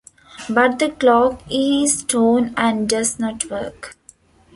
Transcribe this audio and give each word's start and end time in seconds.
But 0.49 0.79
the 0.79 0.89
cloak 0.89 1.41
is 1.47 2.03
torn 2.05 2.55
and 2.57 2.89
does 2.89 3.19
not 3.19 3.45
work. 3.51 3.97